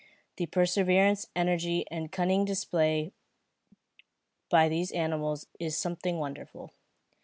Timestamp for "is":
5.59-5.77